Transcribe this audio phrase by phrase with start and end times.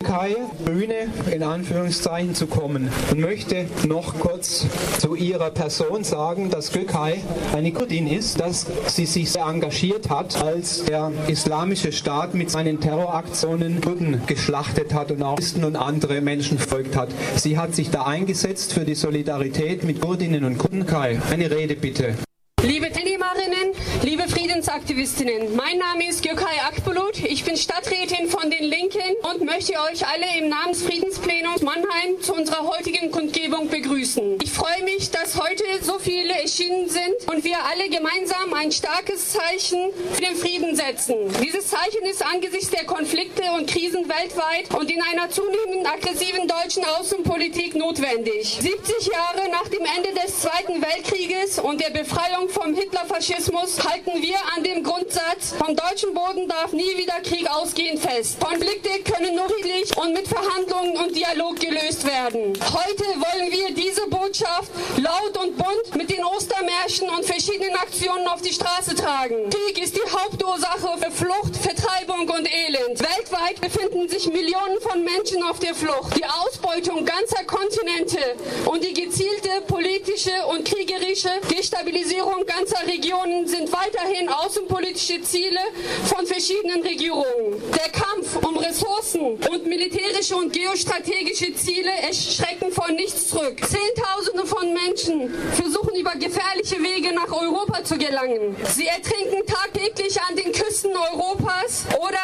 [0.00, 4.64] Türkei Bühne in Anführungszeichen zu kommen und möchte noch kurz
[5.00, 7.20] zu ihrer Person sagen, dass Gökay
[7.52, 12.80] eine Kurdin ist, dass sie sich sehr engagiert hat, als der islamische Staat mit seinen
[12.80, 17.08] Terroraktionen Kurden geschlachtet hat und auch Christen und andere Menschen verfolgt hat.
[17.34, 20.86] Sie hat sich da eingesetzt für die Solidarität mit Kurdinnen und Kurden.
[20.86, 22.14] Kai, eine Rede bitte.
[22.62, 23.72] Liebe Teilnehmerinnen,
[24.02, 27.18] liebe Friedensaktivistinnen, mein Name ist Gökay Akbulut.
[27.22, 32.18] Ich bin Stadträtin von den Linken und möchte euch alle im Namen des Friedensplenums Mannheim
[32.22, 34.38] zu unserer heutigen Kundgebung begrüßen.
[34.42, 39.32] Ich freue mich, dass heute so viele erschienen sind und wir alle gemeinsam ein starkes
[39.34, 41.16] Zeichen für den Frieden setzen.
[41.44, 46.86] Dieses Zeichen ist angesichts der Konflikte und Krisen weltweit und in einer zunehmend aggressiven deutschen
[46.86, 48.56] Außenpolitik notwendig.
[48.62, 54.37] 70 Jahre nach dem Ende des Zweiten Weltkrieges und der Befreiung vom Hitlerfaschismus halten wir
[54.56, 58.40] an dem Grundsatz, vom deutschen Boden darf nie wieder Krieg ausgehen fest.
[58.40, 62.52] Konflikte können nur friedlich und mit Verhandlungen und Dialog gelöst werden.
[62.72, 68.42] Heute wollen wir diese Botschaft laut und bunt mit den Ostermärschen und verschiedenen Aktionen auf
[68.42, 69.50] die Straße tragen.
[69.50, 73.00] Krieg ist die Hauptursache für Flucht, Vertreibung und Elend.
[73.00, 76.16] Weltweit befinden sich Millionen von Menschen auf der Flucht.
[76.16, 83.67] Die Ausbeutung ganzer Kontinente und die gezielte politische und kriegerische Destabilisierung ganzer Regionen sind
[83.98, 85.60] weiterhin außenpolitische Ziele
[86.04, 87.60] von verschiedenen Regierungen.
[87.72, 93.58] Der Kampf um Ressourcen und militärische und geostrategische Ziele erschrecken vor nichts zurück.
[93.58, 98.56] Zehntausende von Menschen versuchen über gefährliche Wege nach Europa zu gelangen.
[98.74, 102.18] Sie ertrinken tagtäglich an den Küsten Europas oder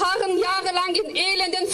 [0.00, 1.68] harren jahrelang in elenden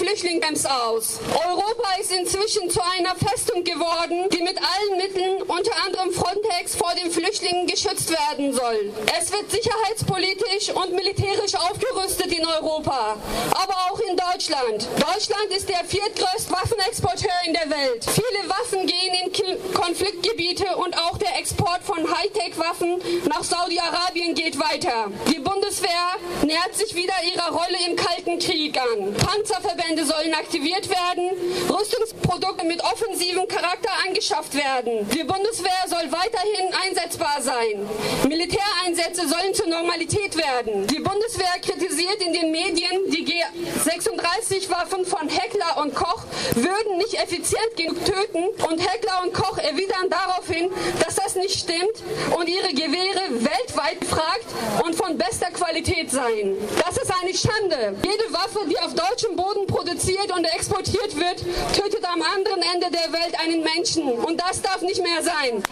[0.63, 1.19] Flüchtlingscamps aus.
[1.29, 6.93] Europa ist inzwischen zu einer Festung geworden, die mit allen Mitteln, unter anderem Frontex, vor
[6.95, 8.93] den Flüchtlingen geschützt werden soll.
[9.19, 13.17] Es wird sicherheitspolitisch und militärisch aufgerüstet in Europa,
[13.51, 14.89] aber auch in Deutschland.
[14.99, 18.05] Deutschland ist der viertgrößte Waffenexporteur in der Welt.
[18.05, 25.11] Viele Waffen gehen in Konfliktgebiete und auch der Export von Hightech-Waffen nach Saudi-Arabien geht weiter.
[25.29, 29.15] Die Bundeswehr nähert sich wieder ihrer Rolle im Kalten Krieg an.
[29.15, 31.31] Panzerverbände sollen aktiviert werden,
[31.71, 35.09] Rüstungsprodukte mit offensivem Charakter angeschafft werden.
[35.09, 37.89] Die Bundeswehr soll weiterhin einsetzbar sein.
[38.29, 40.87] Militäreinsätze sollen zur Normalität werden.
[40.89, 46.23] Die Bundeswehr kritisiert in den Medien, die G36-Waffen von Heckler und Koch
[46.55, 51.12] würden nicht effizient genug töten und Heckler und Koch erwidern daraufhin, dass das
[51.43, 54.47] nicht stimmt und ihre Gewehre weltweit gefragt
[54.85, 56.57] und von bester Qualität seien.
[56.85, 57.97] Das ist eine Schande.
[58.05, 61.41] Jede Waffe, die auf deutschem Boden produziert und exportiert wird,
[61.77, 64.13] tötet am anderen Ende der Welt einen Menschen.
[64.13, 65.63] Und das darf nicht mehr sein.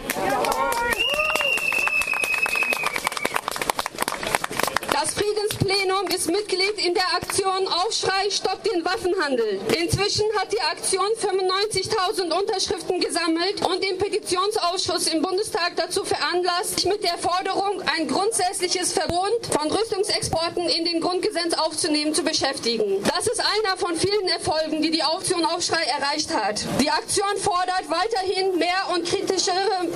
[5.00, 9.58] Das Friedensplenum ist Mitglied in der Aktion Aufschrei Stopp den Waffenhandel.
[9.80, 16.84] Inzwischen hat die Aktion 95.000 Unterschriften gesammelt und den Petitionsausschuss im Bundestag dazu veranlasst, sich
[16.84, 23.02] mit der Forderung, ein grundsätzliches Verbot von Rüstungsexporten in den Grundgesetz aufzunehmen, zu beschäftigen.
[23.04, 26.62] Das ist einer von vielen Erfolgen, die die Aktion Aufschrei erreicht hat.
[26.78, 29.88] Die Aktion fordert weiterhin mehr und kritischere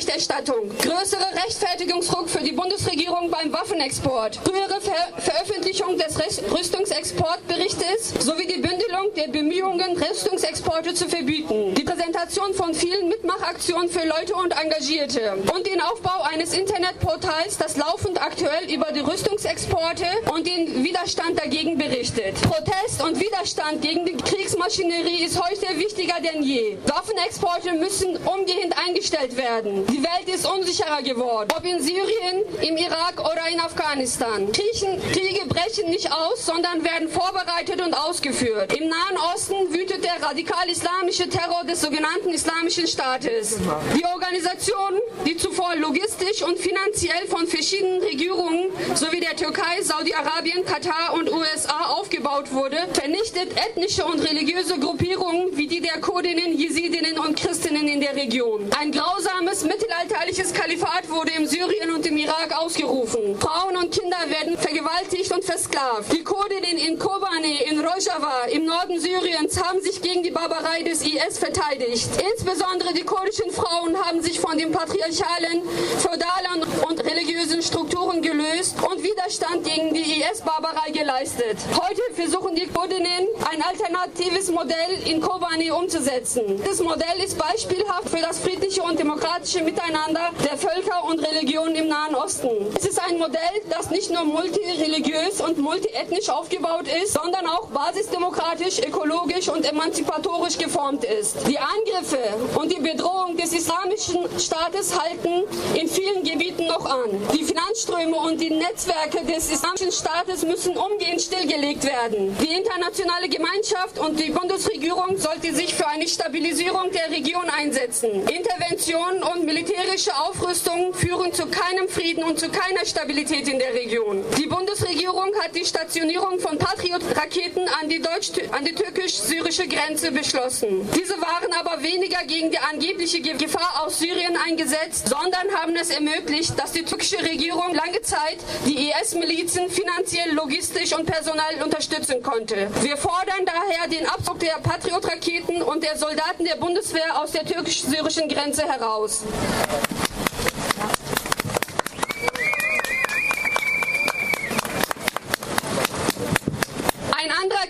[0.00, 6.18] Medienberichterstattung, größere Rechtfertigungsdruck für die Bundesregierung beim Waffenexport, Export, frühere Ver Veröffentlichung des
[6.52, 14.06] Rüstungsexportberichtes sowie die Bündelung der Bemühungen, Rüstungsexporte zu verbieten, die Präsentation von vielen Mitmachaktionen für
[14.06, 20.46] Leute und Engagierte und den Aufbau eines Internetportals, das laufend aktuell über die Rüstungsexporte und
[20.46, 22.40] den Widerstand dagegen berichtet.
[22.42, 26.76] Protest und Widerstand gegen die Kriegsmaschinerie ist heute wichtiger denn je.
[26.86, 29.84] Waffenexporte müssen umgehend eingestellt werden.
[29.90, 34.52] Die Welt ist unsicherer geworden, ob in Syrien, im Irak oder in Afghanistan.
[34.52, 38.72] Kriechen, Kriege brechen nicht aus, sondern werden vorbereitet und ausgeführt.
[38.76, 43.58] Im Nahen Osten wütet der radikal-islamische Terror des sogenannten Islamischen Staates.
[43.96, 51.14] Die Organisation, die zuvor logistisch und finanziell von verschiedenen Regierungen sowie der Türkei, Saudi-Arabien, Katar
[51.14, 57.38] und USA aufgebaut wurde, vernichtet ethnische und religiöse Gruppierungen wie die der Kurdinnen, Jesidinnen und
[57.38, 58.68] Christinnen in der Region.
[58.78, 63.38] Ein grausames mittelalterliches Kalifat wurde im Syrien und im Irak ausgerufen.
[63.38, 66.12] Frauen und Kinder werden vergewaltigt und versklavt.
[66.12, 71.02] Die Kurdinnen in Kobane, in Rojava, im Norden Syriens haben sich gegen die Barbarei des
[71.02, 72.08] IS verteidigt.
[72.34, 75.62] Insbesondere die kurdischen Frauen haben sich von den patriarchalen,
[75.98, 81.58] feudalen und religiösen Strukturen gelöst und Widerstand gegen die IS-Barbarei geleistet.
[81.74, 86.60] Heute versuchen die Kurdinnen ein alternatives Modell in Kobane umzusetzen.
[86.64, 91.88] Das Modell ist beispielhaft für das friedliche und demokratische Miteinander der Völker und Religionen im
[91.88, 92.50] Nahen Osten.
[92.76, 98.78] Es ist ein Modell, das nicht nur multireligiös und multiethnisch aufgebaut ist, sondern auch basisdemokratisch,
[98.80, 101.36] ökologisch und emanzipatorisch geformt ist.
[101.46, 102.18] Die Angriffe
[102.58, 105.44] und die Bedrohung des islamischen Staates halten
[105.74, 107.10] in vielen Gebieten noch an.
[107.34, 112.36] Die Finanzströme und die Netzwerke des islamischen Staates müssen umgehend stillgelegt werden.
[112.38, 118.28] Die internationale Gemeinschaft und die Bundesregierung sollte sich für eine Stabilisierung der Region einsetzen.
[118.28, 124.24] Interventionen und militärische Aufrüstung führen zu keinem Frieden und zu keiner Stabilität in der Region.
[124.38, 130.88] Die Bundesregierung hat die Stationierung von Patriot-Raketen an die, die türkisch-syrische Grenze beschlossen.
[130.96, 136.56] Diese waren aber weniger gegen die angebliche Gefahr aus Syrien eingesetzt, sondern haben es ermöglicht,
[136.56, 142.68] dass die türkische Regierung lange Zeit die IS-Milizen finanziell, logistisch und personell unterstützen konnte.
[142.82, 148.28] Wir fordern daher den Abzug der Patriot-Raketen und der Soldaten der Bundeswehr aus der türkisch-syrischen
[148.28, 149.22] Grenze heraus.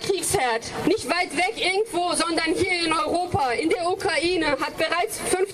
[0.01, 5.00] Kriegsherd, nicht weit weg irgendwo, sondern hier in Europa, in der Ukraine, hat bereits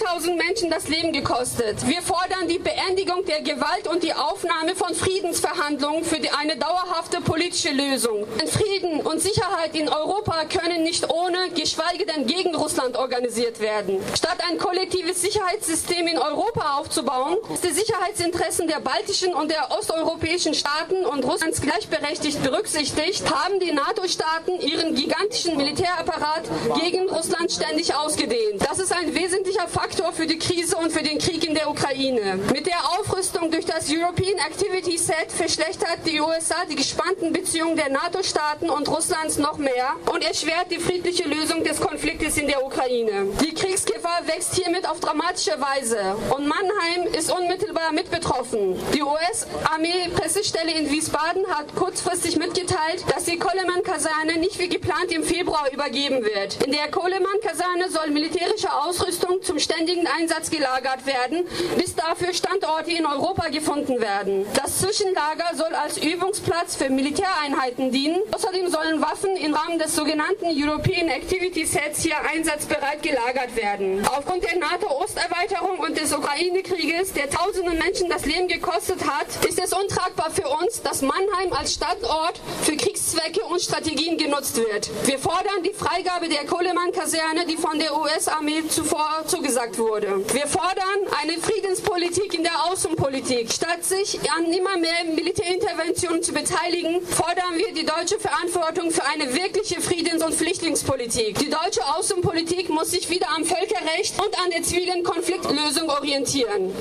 [0.08, 1.86] 5000 Menschen das Leben gekostet.
[1.86, 7.72] Wir fordern die Beendigung der Gewalt und die Aufnahme von Friedensverhandlungen für eine dauerhafte politische
[7.72, 8.26] Lösung.
[8.48, 14.00] Frieden und Sicherheit in Europa können nicht ohne, geschweige denn gegen Russland organisiert werden.
[14.18, 20.54] Statt ein kollektives Sicherheitssystem in Europa aufzubauen, ist die Sicherheitsinteressen der baltischen und der osteuropäischen
[20.54, 26.44] Staaten und Russlands gleichberechtigt berücksichtigt, haben die NATO-Staaten ihren gigantischen Militärapparat
[26.82, 28.66] gegen Russland ständig ausgedehnt.
[28.68, 32.38] Das ist ein wesentlicher Faktor für die Krise und für den Krieg in der Ukraine.
[32.54, 37.90] Mit der Aufrüstung durch das European Activity Set verschlechtert die USA die gespannten Beziehungen der
[37.90, 43.28] NATO-Staaten und Russlands noch mehr und erschwert die friedliche Lösung des Konfliktes in der Ukraine.
[43.42, 48.80] Die Kriegsgefahr wächst hiermit auf dramatische Weise und Mannheim ist unmittelbar mit betroffen.
[48.94, 55.72] Die US-Armee-Pressestelle in Wiesbaden hat kurzfristig mitgeteilt, dass die Coleman-Kaserne nicht wie geplant im Februar
[55.72, 56.64] übergeben wird.
[56.64, 59.87] In der Kohlemann-Kaserne soll militärische Ausrüstung zum ständigen
[60.20, 61.46] Einsatz gelagert werden,
[61.78, 64.46] bis dafür Standorte in Europa gefunden werden.
[64.54, 68.22] Das Zwischenlager soll als Übungsplatz für Militäreinheiten dienen.
[68.34, 74.06] Außerdem sollen Waffen im Rahmen des sogenannten European Activity Sets hier einsatzbereit gelagert werden.
[74.06, 79.72] Aufgrund der NATO-Osterweiterung und des Ukraine-Krieges, der tausende Menschen das Leben gekostet hat, ist es
[79.72, 84.90] untragbar für uns, dass Mannheim als Standort für Kriegszwecke und Strategien genutzt wird.
[85.06, 90.24] Wir fordern die Freigabe der Kohlemann-Kaserne, die von der US-Armee zuvor zugesagt wurde.
[90.34, 93.52] Wir fordern eine Friedenspolitik in der Außenpolitik.
[93.52, 99.34] Statt sich an immer mehr Militärinterventionen zu beteiligen, fordern wir die deutsche Verantwortung für eine
[99.34, 101.38] wirkliche Friedens- und Flüchtlingspolitik.
[101.40, 106.74] Die deutsche Außenpolitik muss sich wieder am Völkerrecht und an der zivilen Konfliktlösung orientieren.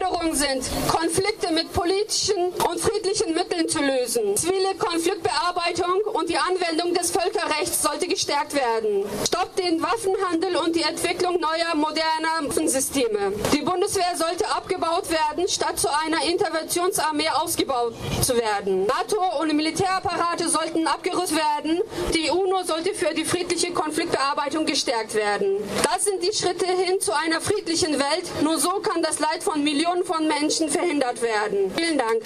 [0.00, 4.36] Forderungen sind, Konflikte mit politischen und friedlichen Mitteln zu lösen.
[4.36, 9.04] Zivile Konfliktbearbeitung und die Anwendung des Völkerrechts sollte gestärkt werden.
[9.26, 13.32] Stoppt den Waffenhandel und die Entwicklung neuer, moderner Waffensysteme.
[13.52, 18.86] Die Bundeswehr sollte abgebaut werden, statt zu einer Interventionsarmee ausgebaut zu werden.
[18.86, 21.80] NATO und Militärapparate sollten abgerüstet werden.
[22.14, 25.56] Die UNO sollte für die friedliche Konfliktbearbeitung gestärkt werden.
[25.84, 28.42] Das sind die Schritte hin zu einer friedlichen Welt.
[28.42, 31.70] Nur so kann das Leid von Millionen von Menschen verhindert werden.
[31.76, 32.22] Vielen Dank.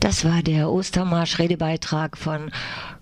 [0.00, 2.52] Das war der Ostermarsch-Redebeitrag von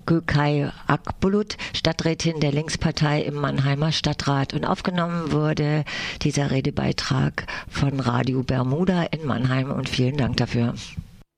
[0.06, 4.54] Gökay Akbulut, Stadträtin der Linkspartei im Mannheimer Stadtrat.
[4.54, 5.84] Und aufgenommen wurde
[6.22, 9.70] dieser Redebeitrag von Radio Bermuda in Mannheim.
[9.70, 10.74] Und vielen Dank dafür.